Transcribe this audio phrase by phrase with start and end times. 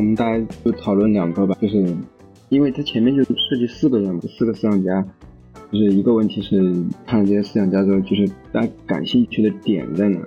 [0.00, 1.94] 我们大家就讨论两个吧，就是
[2.48, 5.06] 因为它前面就涉及四个人，四个思想家，
[5.70, 6.58] 就是一个问题是
[7.04, 10.18] 看了这些思想家之后，就是大家感兴趣的点在哪？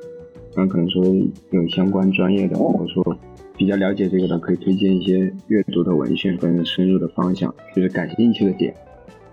[0.55, 1.03] 然后可能说
[1.49, 3.17] 有相关专业的，或者说
[3.57, 8.75] 比较了解这个的，可以推荐一些阅读的文献跟深入的方向，就是感兴趣的点。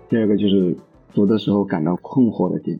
[0.09, 0.75] 第二个就是
[1.13, 2.79] 读的时候感到困惑的点。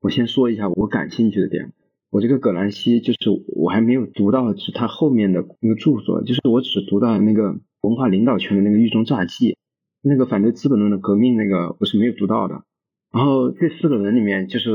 [0.00, 1.70] 我先说一下我感兴趣的点。
[2.10, 3.18] 我这个葛兰西就是
[3.54, 9.56] 我还没有读到是他后面的那个著作，就是我只读到那个文化领导权的那个狱中札记，
[10.02, 12.62] 那个反对资本论的革命那个我是没有读到的。
[13.12, 14.70] 然后这四个人里面，就是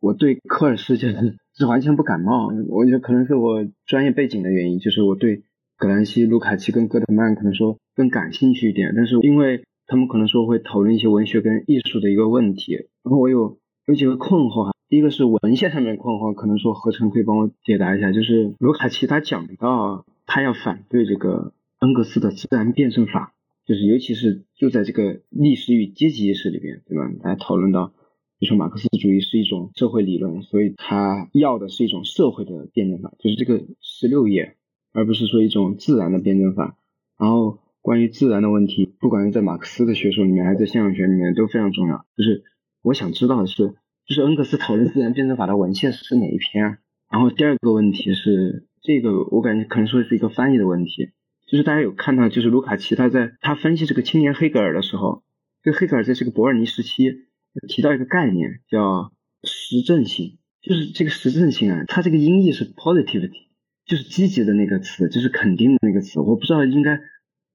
[0.00, 5.42] 我对科尔斯就是 是完全不感冒，我觉得可能是我专业背景的原因，就是我对
[5.76, 14.72] 葛兰西、卢卡奇跟戈德曼可能说更感兴趣一点，但是因为他们可能说会讨论一些文学跟艺术的一个问题，然后我有有几个困惑哈。
[14.88, 18.10] 第一个是文献上面的困惑，可能说何成可以帮我解答一下。
[18.10, 23.34] 就是卢卡奇他讲到他要反对这个恩格斯的自然辩证法，
[23.66, 27.04] 就是尤其是就在这个历史与阶级意识里边，对吧？
[27.22, 27.92] 来讨论到，
[28.40, 34.56] 就说马克思主义是一种社会理论，所以他要的是一种社会的辩证法，就是这个十六页，
[34.94, 36.78] 而不是说一种自然的辩证法。
[37.18, 42.06] 然后关于自然的问题，不管是在马克思的学说里面，还是在现象学里面都非常重要。
[42.16, 42.44] 就是
[42.80, 43.74] 我想知道的是。
[44.08, 46.78] 就是恩格斯讨论自然辩证法的文献是哪一篇？
[47.10, 51.10] 然后第二个问题是，这个我感觉可能说是一个翻译的问题。
[51.46, 55.24] 就是大家有看到，就是卢卡奇他在他分析这个青年黑格尔的时候，
[55.62, 57.26] 这个黑格尔在这个伯尔尼时期
[57.68, 60.38] 提到一个概念叫实证性。
[60.62, 63.48] 就是这个实证性啊，它这个音译是 positivity，
[63.84, 66.18] 就是积极的那个词，就是肯定的那个词。
[66.20, 66.98] 我不知道应该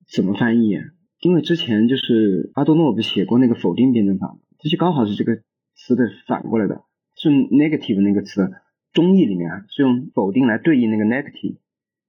[0.07, 0.77] 怎么翻译，
[1.19, 5.41] 因为之前就是阿多诺不写过那个否定辩证法，这就刚好是这个。
[5.75, 6.83] 词的反过来的
[7.16, 8.52] 是 negative 那个词，
[8.92, 11.58] 中译里面啊是用否定来对应那个 negative，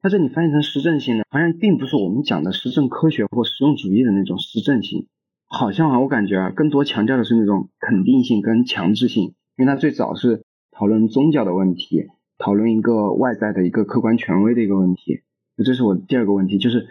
[0.00, 5.06] 但是你翻译成实证性呢，好像并不是我们讲的实证科学或实用主义的那种实证性，
[5.46, 12.08] 好像啊，我感觉啊，更多强调的是那种肯定性跟强制性，因为它最早是讨论宗教的问题，
[12.38, 15.22] 讨论一个外在的一个客观权威的一个问题，
[15.64, 16.86] 这是我第二个问题，就是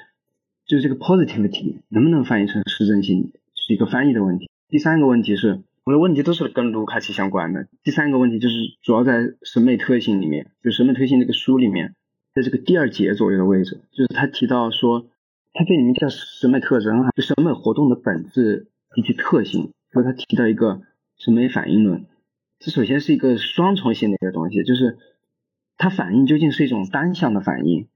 [0.66, 4.50] 就是这个 positivity 能不能翻译成实证性，是一个翻译的问题。
[4.70, 5.62] 第三个问题是。
[5.86, 7.68] 我的问题都是跟卢卡奇相关的。
[7.84, 11.94] 第三个问题就是主要在审美特性里面，就审美特性这个书里面，
[12.34, 15.08] 在这个第二节左右的位置，就是他提到说，
[15.52, 19.74] 他这里面叫审美特征啊，就审美活动的本质以及特性。
[19.92, 20.82] 说他提到一个
[21.18, 22.06] 审美反应论，
[22.60, 24.98] 这首先是一个双重性的一个东西，就是
[25.78, 27.88] 它反应究竟是一种单向的反应，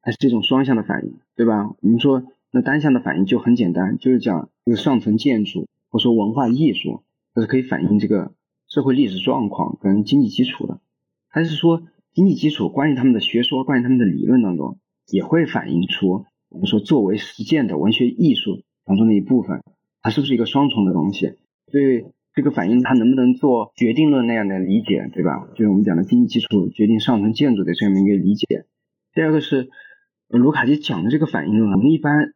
[0.00, 1.74] 还是这种双向的反应，对吧？
[1.80, 7.02] 我们说那单向的反应就很简单，就是讲一个上层建筑，或者说文化艺术。
[7.34, 8.34] 它是可以反映这个
[8.68, 10.80] 社会历史状况跟经济基础的，
[11.28, 11.82] 还是说
[12.12, 14.78] 经济基础关于他们的学说、关于他们的理论当中，
[15.10, 19.62] 也会反映出我们说作为实践的文学艺术当中的一部分，
[20.02, 21.34] 它是不是一个双重的东西？
[21.70, 22.04] 所以
[22.34, 25.48] 这个反应它能不能做决定论那样的理解，对吧？
[25.54, 28.66] 就是我们讲的经济基础决定上层建筑的这样一个理解。
[29.14, 29.70] 第二个是
[30.28, 32.34] 卢卡奇讲的这个反应论，我们一般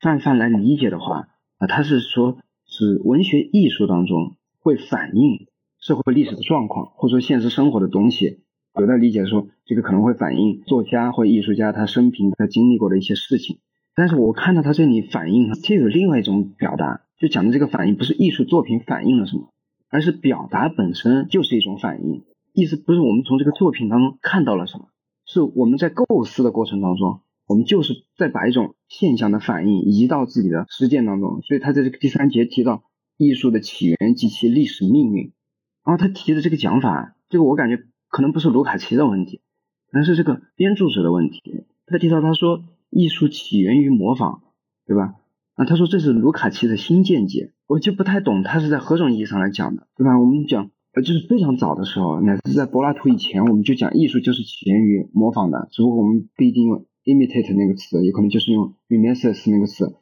[0.00, 1.28] 泛泛来理解的话
[1.58, 2.38] 啊，他是说。
[2.80, 5.48] 是文学艺术当中会反映
[5.78, 8.38] 社会历史的状况，或者说现实生活的东西。
[8.74, 13.58] 有的理解说，这个可能会反映作家或艺术家他生平他经历过的一些事情。
[13.94, 19.50] 但是我看到他这里反映，这有另外一种表达，就讲的这个反应不是艺术作品反映了什么，
[19.90, 22.22] 而是表达本身就是一种反应。
[22.54, 24.86] 意思不是我们从这个作品当中看到了什么，
[25.26, 27.20] 是我们在构思的过程当中。
[27.50, 32.84] 我们就是在把一种现象的反应移到自己的实践当中，所以他在这个第三节提到
[33.16, 35.32] 艺术的起源及其历史命运，
[35.84, 39.40] 然后他提的这个讲法，这个我感觉可能不是卢卡奇的问题，
[39.90, 41.42] 可能是这个编著者的问题。
[41.86, 44.42] 他提到他说艺术起源于模仿，
[44.86, 45.16] 对吧？
[45.54, 50.16] 啊，他说这是卢卡奇的新见解，我就不太懂他是在何种意义上来讲的，对吧？
[50.20, 56.86] 我们讲呃就是非常早的时候，乃至在柏拉图以前，我们就讲艺术就是起源于模仿的，只不过我们不一定用。
[57.04, 59.96] Imitate 那个词，有可能就是用 mimesis 那个词，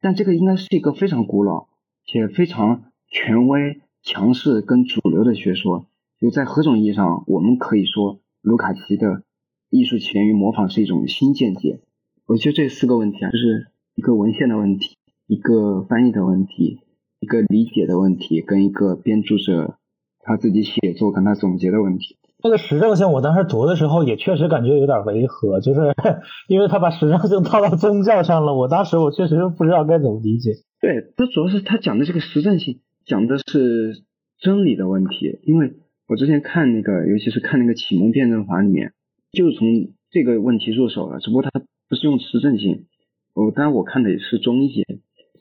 [0.00, 1.68] 但这个应该是一个非常古老
[2.04, 5.86] 且非常权威、强势跟主流的学说。
[6.20, 9.22] 就在何种意义上，我们可以说卢卡奇的
[9.70, 11.80] 艺术起源于模仿是一种新见解。
[12.26, 16.80] 我觉得这四个问题啊，就是一个文献的问题，一个翻译的问题，
[17.20, 19.78] 一个理解的问题，跟一个编著者
[20.18, 22.18] 他自己写作跟他总结的问题。
[22.42, 25.80] 这个实证性，我当时读的时候也确实感觉有点违和，就是
[26.48, 28.54] 因为他把实证性套到宗教上了。
[28.54, 30.52] 我当时我确实不知道该怎么理解。
[30.80, 34.02] 对，他主要是他讲的这个实证性，讲的是
[34.38, 35.40] 真理的问题。
[35.42, 35.74] 因为
[36.08, 38.92] 我之前看那个，尤其是看那个启蒙辩证法里面，
[39.32, 39.68] 就是从
[40.10, 41.18] 这个问题入手了。
[41.20, 41.50] 只不过他
[41.88, 42.86] 不是用实证性，
[43.34, 44.84] 我，当然我看的也是中医，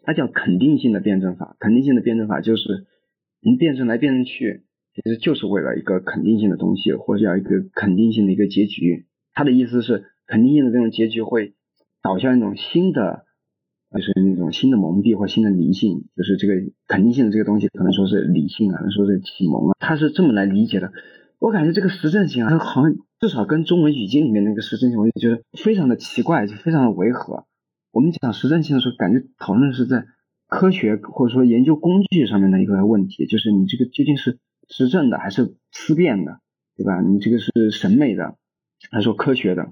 [0.03, 1.55] 它叫肯定性的辩证法。
[1.59, 2.85] 肯定性的辩证法就是
[3.41, 4.63] 从辩证来辩证去，
[5.03, 9.05] 其实就是为了一个肯定性的东西，或者要一个肯定性的一个结局。
[9.33, 11.53] 他的意思是，肯定性的这种结局会
[12.01, 13.25] 导向一种新的，
[13.91, 16.53] 就是那种新的蒙蔽或新的迷信，就是这个
[16.87, 20.91] 肯定性的这个东西，可能说是理性啊，可能说是启蒙啊，他是这么来理解的。
[21.39, 27.45] 我感觉这个实证性啊，好像至少跟中文语境里面那个实证性，我就觉得非常的奇怪，就非常的违和。
[27.91, 30.05] 我们讲实证性的时候，感觉讨论是在
[30.47, 34.37] 科学或者说研究工具上面的一个问题，就是你这个究竟是
[34.69, 36.39] 实证的还是思辨的，
[36.77, 37.01] 对吧？
[37.01, 38.35] 你这个是审美的
[38.91, 39.67] 还是说科学的？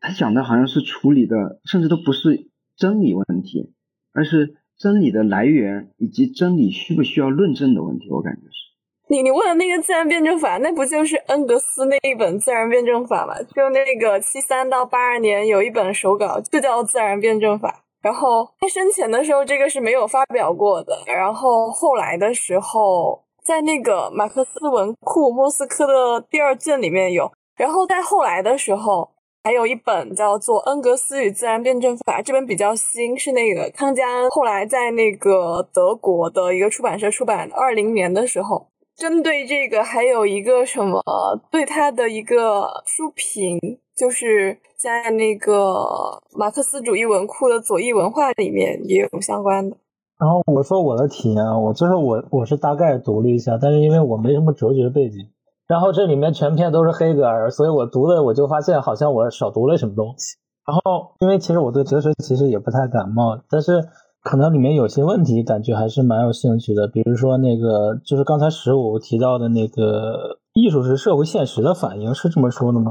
[0.00, 3.72] 他讲的好像是处理的，甚至都不是真理问题，
[4.12, 8.08] 而是真理的来源以及真理需不需要论证的问题。
[8.10, 8.70] 我感觉是。
[9.08, 13.34] 你你问的那个自然辩证法，那不就是恩格斯那一本自然辩证法吗？
[13.42, 17.82] 就那个七三到八二年有一本手稿，就叫自然辩证法。
[18.00, 20.96] 然后他生前的时候，这个是没有发表过的。
[21.06, 27.28] 然后后来的时候，在那个马克思文库莫斯科的第二卷里面有。
[27.56, 29.10] 然后在后来的时候，
[29.42, 38.68] 还有一本叫做《恩格斯与自然辩证法》，这本比较新，是那个康佳后来在那个德国的一个出版社出版，二零年的时候。
[38.94, 41.02] 针对这个，还有一个什么
[41.50, 43.58] 对他的一个书评，
[43.96, 49.76] 就是在那个马克思主义文库的左翼文化里面也有相关的。
[50.20, 55.30] 然后我说我的体验啊，我就是我我是大概读了一下，但是因为我没什么哲学背景，
[55.66, 60.36] 然后这里面全篇都是黑格尔，所以我读的我就发现好像我少读了什么东西。
[60.66, 63.88] 然后因为其实我对哲学其实也不太感冒，但是。
[64.22, 66.86] 可能里面有些问题，感觉还是蛮有兴趣的。
[66.86, 72.90] 比如说那个，就是刚才十五提到的那个，艺术是社会现实的反应，是这么说的吗？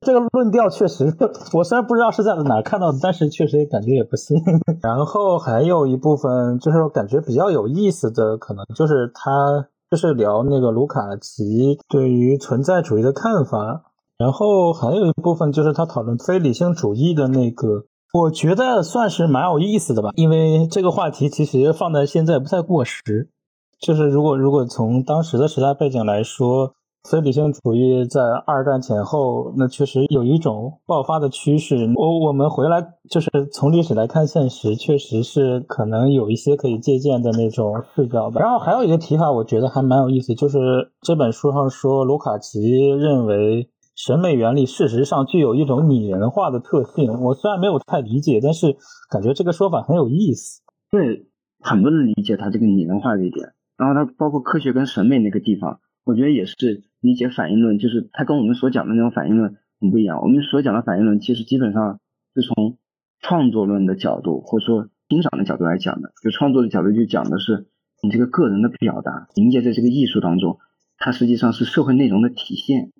[0.00, 1.12] 这个论调确实，
[1.52, 4.36] 我虽然不知道是在哪看到的，但是确实感觉也不信。
[4.82, 13.84] 然后还有一部分就是感觉比较有意思的，可能就是他就是聊那个卢卡奇对于存在主义的看法。
[14.16, 17.84] 然后还有一部分就是他讨论非理性主义的那个。
[18.12, 23.30] 我觉得算是蛮有意思的吧，因为这个话题其实放在现在不太过时。
[23.78, 26.72] 就是如果如果从当时的时代背景来说，
[27.04, 31.92] 非理性主义在二战前后，那确实有一种爆发的趋势。
[31.94, 38.40] 我我们回来就是从历史来看现实，确实是可能有一些可以借鉴的那种视角吧。
[38.40, 43.68] 然后还有一个提法，我觉得还蛮有意思，就是这本书上说卢卡奇认为。
[44.00, 47.20] 审美原理事实上具有一种拟人化的特性。
[47.20, 48.76] 我虽然没有太理解，但是
[49.10, 50.62] 感觉这个说法很有意思。
[50.88, 51.26] 对，
[51.58, 53.54] 很不能理解他这个拟人化这一点。
[53.76, 60.20] 然后他包括科学跟审美那个地方，我觉得也是理解反应论，就是他跟我们所讲的那种反应论很不一样。
[60.22, 62.00] 我们所讲的反应论，其实基本上
[62.34, 62.76] 是从
[63.20, 66.12] 创作论的角度或者说欣赏的角度来讲的。
[66.22, 67.66] 就创作的角度就讲的是
[68.02, 70.58] 你这个个人的表达凝结在这个艺术当中，
[70.96, 72.92] 它实际上是社会内容的体现。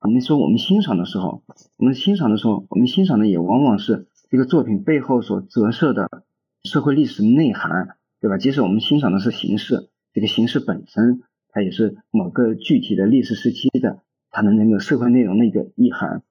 [0.00, 1.42] 我们说，我们欣赏的时候，
[1.76, 6.22] 我们欣赏的时候，我们欣赏的也往往是这个作品背后所折射的
[6.62, 8.38] 社会历史内涵，对吧？
[8.38, 11.22] 即使我们欣赏的是形式，这个形式本身，
[11.58, 13.98] 它也是某个具体的历史时期的
[14.30, 16.22] 它的那个社会内容的一个意涵。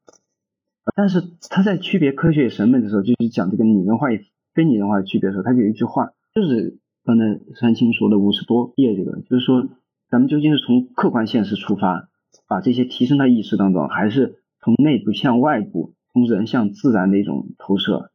[0.96, 9.68] 但是他在区别科学与审美的时候，就是讲这个拟人化与非拟人化的区别的时候，他就有一句话，就是刚才山青说的五十多页这个，就是说
[10.10, 12.10] 咱们究竟是从客观现实出发。
[12.48, 18.12] 把这些提升到意识当中，还是从内部向外部，从人向自然的一种投射。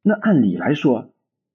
[0.00, 1.12] 那按理来说，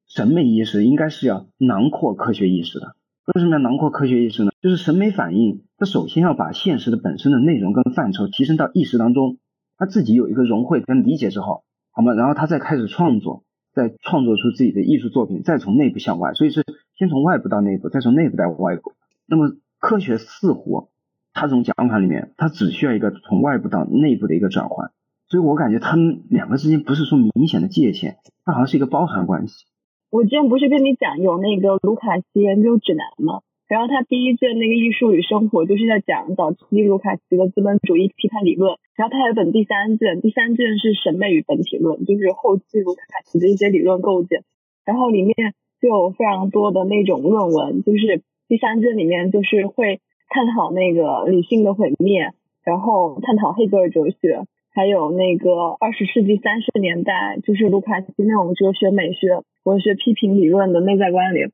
[0.08, 2.96] 审美意识应该是要囊括科学意识的。
[3.36, 4.52] 为什么要囊括科学意识呢？
[4.62, 9.38] 就是审美反应，它首先要把现实的本身的内容跟范畴提升到意识当中，
[9.78, 12.14] 他自己有一个融会跟理解之后，好吗？
[12.14, 13.44] 然后他再开始创作，
[13.74, 16.34] 再创作出自己的艺术作品，再从内部向外。
[16.34, 16.64] 所以是
[16.98, 18.94] 先从外部到内部，再从内部到外部。
[19.26, 20.90] 那么科学似乎。
[21.32, 24.90] 它这种讲法里面，它只需要一个从外部到内部的一个转换，
[25.30, 29.66] 所以我感觉他们两个之间不是说明显的界限，它好像是一个包含关系。
[30.10, 33.42] 我之前不是跟你讲有那个卢卡奇研究指南吗？
[33.68, 44.44] 然后他第一卷那个艺术与生活就是在讲早期卢卡奇的资本主义批判理论，然后他有本第三卷，第三卷是审美与本体论，就是后期卢卡奇的一些理论构建，
[44.86, 45.36] 然后里面
[45.82, 50.00] 就有非常多的那种论文，就是第三卷里面就是会。
[50.32, 61.52] 探讨那个理性的毁灭，然后探讨黑格尔哲学，还有那个二十世纪三十年代就是卢卡奇那种哲学、美学、文学批评理论的内在关联。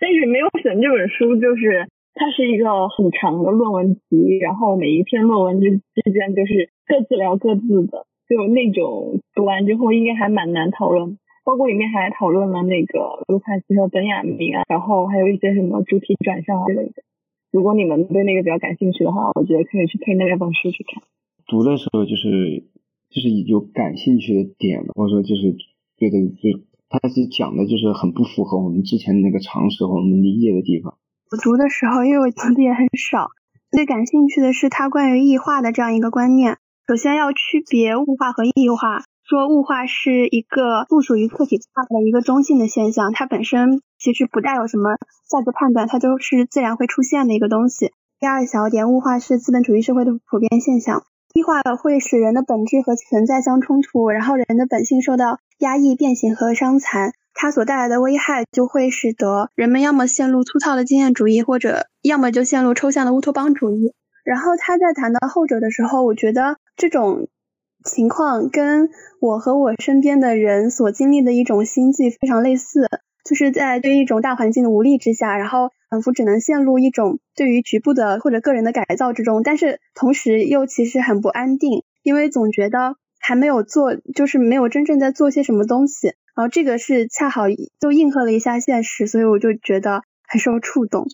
[0.00, 11.18] 但是没有选这本书，就是它是一个很长的论文集，然后每一篇论文之之间就是各自聊各自的，就那种读完之后应该还蛮难讨论。
[11.42, 17.02] 包括里面还讨论了那个卢卡奇和本雅明啊，然后还有一些什么主体转向之类的。
[17.50, 21.02] 如果你们对那个比较感兴趣的话，我觉得可以去配那两本书去看。
[21.50, 22.70] 读的时候就是
[23.10, 25.50] 就是有感兴趣的点，或者说就是
[25.98, 30.94] 觉得就他是讲的就是很不符合我们之前的那个常识和我们理解的地方。
[31.32, 33.30] 我读的时候，因为我读的也很少，
[33.72, 36.58] 最感兴趣的是他关于异化的这样一个观念。
[36.86, 44.94] 首先要区别物化和异化，说物化是一个不属于客体化的一个中性的现象，它本身其实不带有什么
[45.28, 47.90] 价值判断，它就是自然会出现的一个东西。
[48.18, 63.94] 第二小点，物化是资本主义社会的普遍现象，异化会使人的本质和存在相冲突，然后人的本性受到压抑、变形和伤残，它所带来的危害就会使得人们要么陷入粗糙的经验主义，或者要么就陷入抽象的乌托邦主义。
[64.24, 67.28] 然后他在谈到后者的时候，我觉得这种
[67.84, 72.88] 情况跟我和我身边的人所经历的一种心境非常类似，
[73.24, 86.14] 就是在对一种大环境的无力之下，然后仿佛只能陷入一种对于局部的或者个人的改造之中，但是同时又其实很不安定，因为总觉得还没有做，就是没有真正在做些什么东西。
[86.36, 87.42] 然后这个是恰好
[87.80, 91.06] 就应和了一下现实，所以我就觉得很受触动。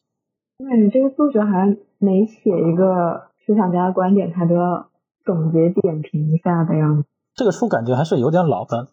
[0.59, 4.91] 那你这个作者好像每写一个思想家的观点，他都要
[5.25, 7.09] 总结点评一下的样子。
[7.35, 8.89] 这个书感觉还是有点老的。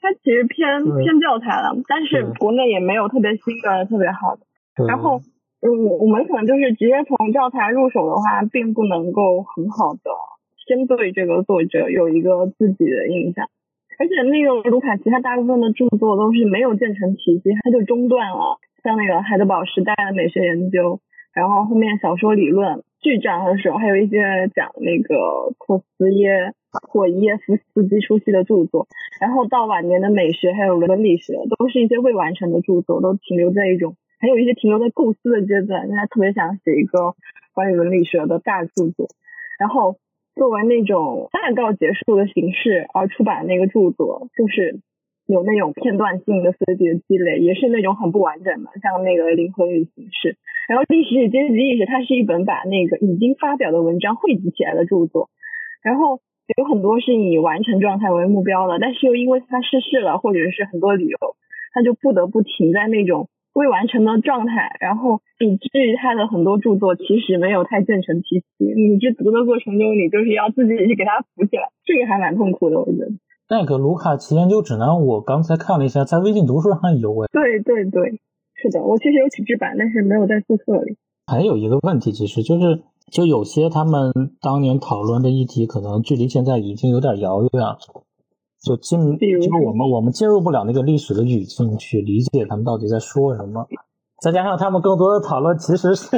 [0.00, 4.42] 它其实偏偏教材了，但是国内也没有特别新的、特别好的。
[4.86, 5.20] 然后，
[5.60, 10.10] 嗯，我们可能就是直接从教材入手的话，并不能够很好的
[10.66, 13.48] 先对这个作者有一个自己的印象。
[13.98, 18.58] 而且那个卢卡奇，他大部分的著作都是没有建成体系，他就中断了。
[18.84, 21.00] 像那个海德堡时代的美学研究。
[21.34, 28.88] 然后后面小说理论、剧展的时候，还有一些讲那个托斯耶或耶夫斯基初期的著作。
[29.20, 35.88] 然后到晚年的美学还有伦理学，都是一些未完成的著作，都停留在一种，还有一些停留在构思的阶段。
[35.88, 37.14] 他特别想写一个
[37.54, 39.08] 关于伦理学的大著作。
[39.58, 39.96] 然后
[40.34, 44.80] 作为那种大告结束的形式而出版的那个著作，就是
[45.26, 50.36] 有那种片段性的随笔的积累，也是那种很不完整的，像那个灵魂与形式。
[50.68, 55.30] 然后历史与阶级意识，它是一本把那个已经发表的文章汇集起来的著作，
[55.82, 56.20] 然后
[56.56, 61.16] 有很多是以完成状态为目标的，但是又因为它逝世了，或者是很多理由，
[61.72, 73.10] 他就不得不停在那种未完成的状态，然后以至于他的很多著作其实没有太建成体系，你去读的过程中，你就是要自己去给它扶起来，这个还蛮痛苦的，我觉得。
[73.50, 77.26] 那个卢卡奇研究指南，我刚才看了一下，在微信读书上有哎。
[77.32, 78.20] 对对对。
[78.60, 80.96] 是的，我其实有纸质版，但是没有在宿舍里。
[81.26, 87.78] 还有一个问题，其实就是，就有些他们当年讨论的议题，可能距离现在已经有点遥远了，
[88.62, 93.66] 就进，就我们我们进入不了那个历史的语境去理解他们到底在说什么。
[94.20, 96.16] 再加上他们更多的讨论其实是，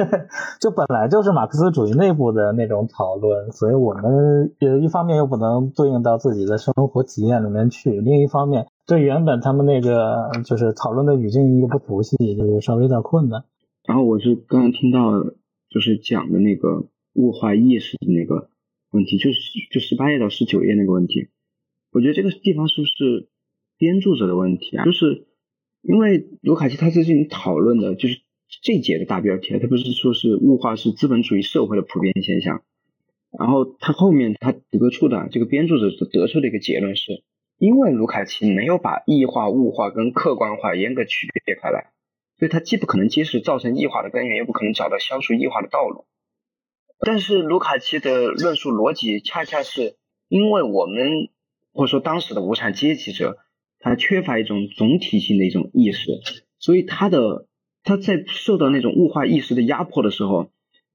[0.59, 13.45] 就本来就是马克思主义内部的那种讨论，所以我们也一方面又不能对应到自己的生活体验里面去，另一方面对原本他们那个就是讨论的语境又不熟悉，就是稍微有点困难。
[13.85, 14.99] 然后我是刚刚听到
[15.69, 18.49] 就是讲的那个物化意识的那个
[18.93, 19.39] 问题，就是
[19.71, 21.29] 就十八页到十九页那个问题，
[21.91, 23.29] 我觉得这个地方是不是
[23.79, 24.85] 编著者的问题啊？
[24.85, 25.27] 就是。
[25.83, 28.21] 因为卢卡奇他最近讨论的，就是
[28.63, 32.63] 这节的大标题，他不是说是物化是资本主义社会的普遍现象，
[33.31, 37.25] 然后他后面他得出的这个编著者得出的一个结论是，
[37.57, 41.93] 因为卢卡奇没有把异化、物化跟客观化严格区别开来，
[42.39, 46.05] 所以他既不可能揭示造成异化的根源，也不可能找到消除异化的道路。
[46.99, 49.97] 但是卢卡奇的论述逻辑恰恰是
[50.29, 51.31] 因为我们
[51.73, 53.39] 或者说当时的无产阶级者。
[53.83, 56.21] 他缺乏一种总体性的一种意识，
[56.59, 57.47] 所以他的
[57.83, 60.51] 他在受到那种物化意识的压迫的时候，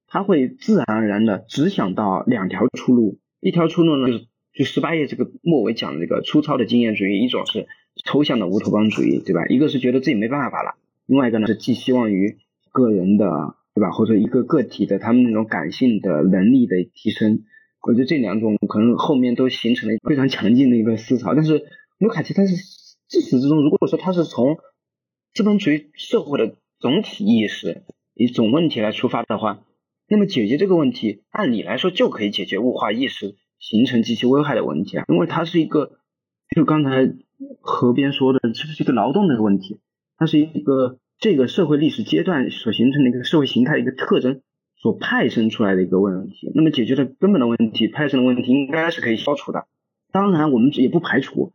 [0.05, 7.65] 他会自然而然的只想到两条出路，一条出路呢就是就十八页这个末尾讲的这个粗糙的经验主义，一种是
[8.05, 9.47] 抽象的乌托邦主义，对吧？
[9.47, 10.75] 一个是觉得自己没办法了，
[11.07, 12.37] 另外一个呢是寄希望于
[12.71, 13.89] 个人的，对吧？
[13.89, 17.45] 或者一个个体的他们那种感性的能力的提升。
[17.87, 21.65] 我觉得这两种可能后面都形成了非常强劲的一个思潮，但是。
[21.97, 22.57] 卢卡奇他是
[23.07, 24.57] 自始至终，如果说他是从
[25.33, 29.63] 资本主义社会的总体意识、以总问题来出发的话，
[30.09, 35.93] 那么解决这个问题，按理来说就可以解决物化意识形成及其危害的问题啊，因为它是一个，
[36.53, 37.13] 就刚才
[37.61, 39.79] 河边说的，这是一个劳动的问题，
[40.17, 44.41] 它是一个这个社会历史阶段所形成的一个社会形态一个特征
[44.85, 49.65] 所派生出来的一个问题，那么解决的根本的问题，派生的问题应该是可以消除的。
[50.11, 51.53] 当然，我们也不排除。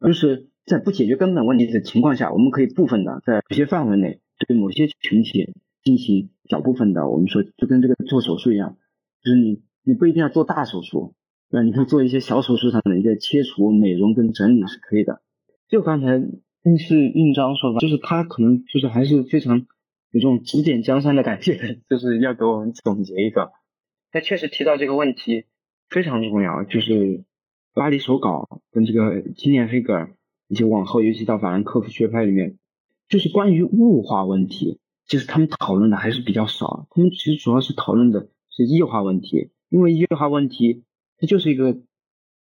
[0.00, 4.18] 就是在不解决根本问题的情况下，我们可以部分的在某些范围内
[4.48, 5.54] 对某些群体
[5.84, 8.76] 进行小部分的，我们说就跟这个做手术一样，
[9.22, 11.14] 就是你你不一定要做大手术，
[11.50, 11.62] 对吧？
[11.62, 15.20] 你可以做一些小手术上的一个切除、美容跟整理是可以的。
[15.68, 16.20] 就刚才
[16.64, 19.66] 应是印章说的，就是他可能就是还是非常
[20.10, 23.52] 有种指点江山的感觉， 就是要给我们总结一个。
[24.10, 25.44] 他确实提到这个问题
[25.88, 27.24] 非常重要，就是
[27.74, 30.12] 巴黎手稿跟这个经典黑格尔。
[30.48, 32.56] 以及往后，尤其到法兰克福学派里面，
[33.08, 36.86] 就是关于物化问题，其实他们讨论的还是比较少。
[36.92, 40.84] 他们其实主要是讨论的是异化问题，因为异化问题
[41.18, 41.80] 它就是一个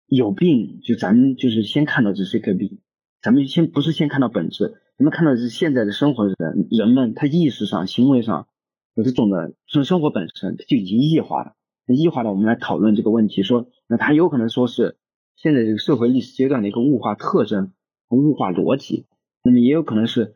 [0.07, 2.79] 有病，就咱们就是先看到这是一个病，
[3.21, 8.47] 咱们先不是先看到本质，我们看到的是现在的生活人人们他意识上、行为上
[8.93, 11.55] 有这种的，从生活本身就已经异化了。
[11.87, 14.97] 异化了，我们来讨论这个问题，说那它有可能说是
[15.35, 17.73] 现在这个社会历史阶段的一个物化特征
[18.09, 18.15] 和。
[18.15, 19.07] 物化逻辑，
[19.43, 20.35] 那么也有可能是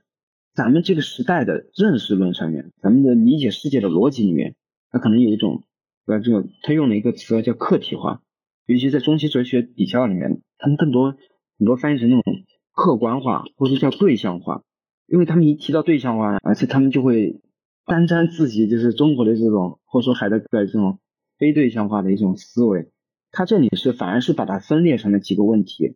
[0.55, 4.55] 咱们这个时代的认识论上面，咱们的理解世界的逻辑里面，
[4.89, 5.61] 它可能有一种，
[6.07, 6.23] 对吧？
[6.25, 8.23] 这个他用了一个词叫客体化，
[8.65, 11.15] 尤其在中西哲学比较里面，他们更多
[11.59, 12.33] 很多翻译成那种
[12.75, 14.61] 客观化，或者叫对象化，
[15.07, 17.41] 因为他们一提到对象化，而且他们就会
[17.87, 20.99] 沾沾自喜，就是中国的这种，或者说海德格尔这种
[21.39, 22.91] 非对象化的一种思维，
[23.31, 25.95] 他这里是反而是把它分裂成了几个问题。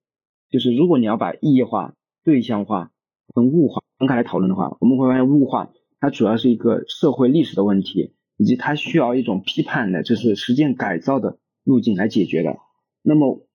[0.49, 1.93] 就是如果你要把异化、
[2.23, 2.91] 对象化
[3.35, 12.57] 跟物化分开来讨论的话，我们会发现物化它主要是一个社会历史的问题，以及它需要一种批判的，就是实践改造的路径来解决的。
[13.01, 13.45] 那么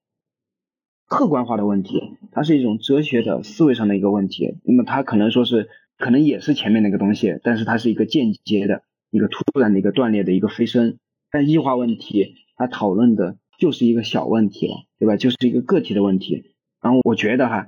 [1.07, 4.57] 客观化的问题，它是一种哲学的思维上的一个问题。
[4.63, 10.97] 那么它可能说是可能也是前面那个东西，但是它是一个间接的一个突然的一个断裂的一个飞升。
[11.31, 15.15] 但异化问题它讨论的就是一个小问题了，对吧？
[15.15, 16.51] 就是一个个体的问题。
[16.81, 17.67] 然后我觉得哈，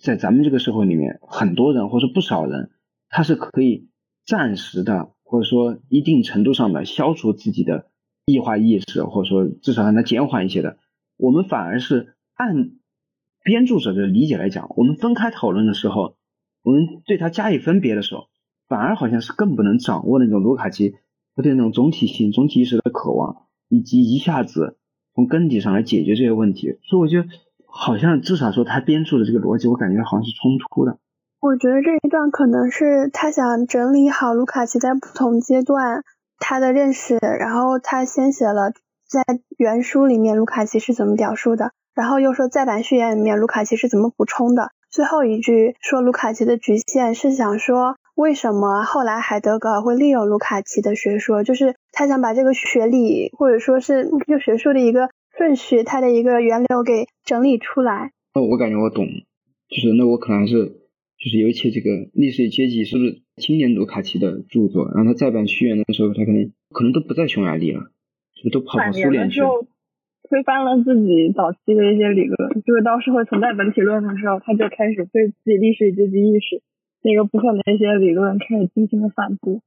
[0.00, 2.70] 在咱们这个社会里面，很多人或者不少人，
[3.08, 3.88] 他是可以
[4.24, 7.86] 暂时的，或者说一定程度上的消除自己的
[8.24, 10.78] 异化意识，或者说至少让它减缓一些的。
[11.16, 12.72] 我们反而是按
[13.42, 16.16] 编著者的理解来讲，我们分开讨论的时候，
[16.62, 18.28] 我们对他加以分别的时候，
[18.68, 20.96] 反而好像是更不能掌握那种卢卡奇
[21.34, 24.78] 他对那种总体性、总体意识的渴望，以及一下子
[25.14, 26.78] 从根底上来解决这些问题。
[26.82, 27.28] 所以我觉得。
[27.74, 30.98] 好像至少说他编著的这个逻辑，我感觉好像是冲突的。
[31.40, 36.04] 我觉得这一段可能是他想整理好卢卡奇在不同阶段
[36.38, 38.74] 他的认识，然后他先写了
[39.08, 39.24] 在
[39.56, 44.70] 原书里面卢卡奇是怎么表述的，然后又说再版序言里面卢卡奇是怎么补充的。
[44.90, 55.10] 最后一句说卢卡奇的局限是想说为什么后来海德格尔会利用卢卡奇的学说，就是他想把这个学理或者说是这个学术的一个。
[55.34, 58.12] 顺序，它的一个源流给整理出来。
[58.34, 59.06] 哦，我感觉我懂，
[59.66, 60.52] 就是那我可能是
[61.16, 64.92] 就是尤其这个历史阶级是不是青年卢卡奇的著作？
[64.94, 67.80] 然后他再版序言的时候，他可能可能都不在匈牙利了，
[68.34, 69.48] 是不是都跑到苏联去了？
[70.28, 76.62] 推翻了自己早期的一些理论，就是到社会存在本体论的时候，他就开始对自己历史阶级意识
[77.02, 79.60] 那个部分的一些理论开始进行了反驳。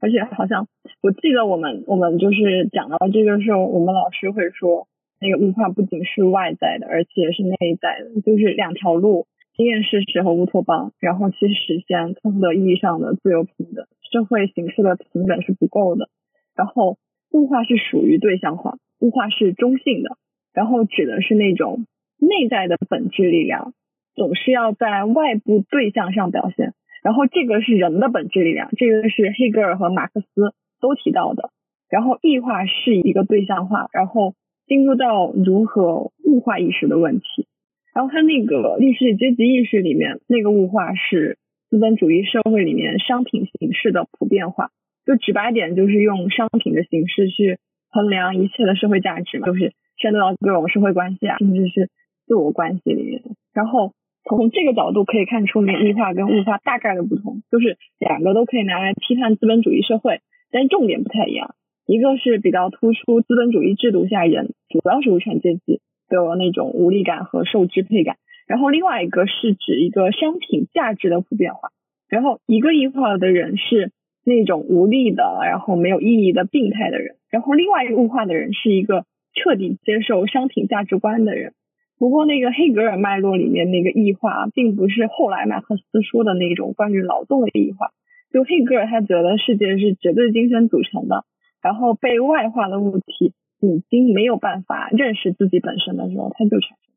[0.00, 0.68] 而且好像
[1.02, 4.88] 我记得我们我们就是讲到这个时候，我们老师会说。
[5.18, 10.92] 那个物化不仅是外在的，而且是内在的，就是两条路：经验事实和乌托邦。
[11.00, 16.10] 然后去实现通德意义上的自由平等，社会形式的平等是不够的。
[16.54, 16.98] 然后
[17.30, 20.16] 物化是属于对象化，物化是中性的，
[20.52, 21.86] 然后指的是那种
[22.18, 23.72] 内在的本质力量，
[24.14, 26.74] 总是要在外部对象上表现。
[27.02, 31.50] 然后这个是人的本质力量，这个是黑格尔和马克思都提到的。
[31.88, 34.34] 然后异化是一个对象化，然后。
[34.68, 37.46] 进入到如何物化意识的问题，
[37.94, 41.38] 然后他那个历史阶级意识里面那个物化是
[41.70, 44.70] 资本主义社会里面商品形式的普遍化，
[45.06, 47.60] 就直白点就是用商品的形式去
[47.96, 51.88] 衡量一切的社会价值嘛，就是牵扯到各种社会关系啊，甚至是
[52.26, 53.22] 自我关系里面。
[53.54, 53.94] 然后
[54.28, 61.54] 从这个角度可以看出，那异化跟物化大概的不同，就是两个都可以拿来批判资本主义社会，但重点不太一样。
[61.86, 71.70] 一个是比较突出资本主义制度下人，主要是无产阶级的那种无力感和受支配感，然后另外一个是指一个商品价值的普遍化，
[72.08, 73.92] 然后一个异化的人是
[74.26, 81.54] 那种无力的，然后没有意义的病态的人，然后另外一个物化的人是一个彻底接受商品价值观的人。
[81.96, 87.92] 不过那个黑格尔脉络里面那个异化，并不是后来马克思说的那种关于劳动的异化，
[88.32, 91.24] 就黑格尔他觉得世界是绝对精神组成的。
[91.62, 96.92] 然后被外化的物体已经没有办法认识自己本身的时候，他就产生。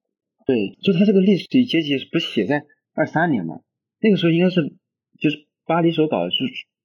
[0.46, 2.64] 对，就他这个历史阶级不写在
[2.96, 3.62] 二三年嘛，
[4.02, 4.74] 那个时候应该是
[5.20, 6.36] 就是巴黎手稿是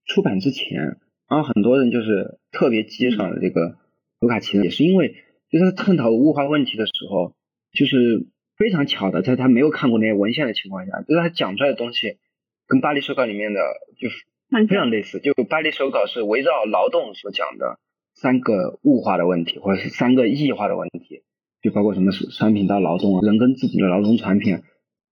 [0.06, 3.76] 出版之前，然后很多人就是特别激赏的这个
[4.20, 5.14] 卢卡奇，也是因为
[5.50, 7.34] 就是他探讨物化问题的时候，
[7.72, 12.18] 就是非常巧的，在他没有看过那些文献的情况下，就是他讲出来的东西
[12.66, 13.60] 跟巴黎手稿里面的
[13.98, 14.08] 就
[14.68, 17.78] 非常类似，就巴黎手稿是围绕劳动所讲的
[18.14, 21.22] 三个物化的问题，或者是三个异化的问题，
[21.62, 24.62] 就包括什么商品到劳动啊，人跟自己的劳动产品。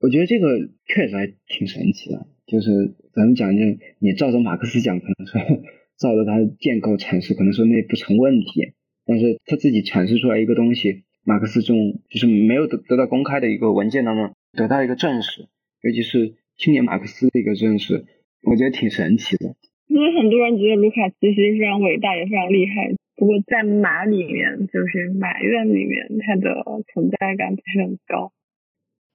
[0.01, 5.41] 我觉得这个确实还挺神奇的，就是咱们讲，就是你照着马克思讲，可能说
[5.97, 8.75] 照着他建构阐释，可能说那不成问题，
[9.07, 15.47] 但是他自己阐释出来一个东西，马克思这种就是没有得得到公开的一个文件当中得到一个证实，
[15.83, 18.05] 尤其是青年马克思的一个证实，
[18.43, 19.55] 我觉得挺神奇的。
[19.87, 28.33] 因为很多人觉得卢卡奇其实非常伟大，也非常厉害，不过在马里面，就是马院里面，他的存在感不是很高。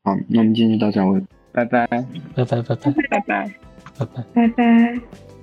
[0.03, 1.19] 好，那我们今天就到这，我
[1.57, 1.87] 拜拜，
[2.35, 3.51] 拜拜，拜拜，拜拜，
[3.97, 5.36] 拜拜，拜拜。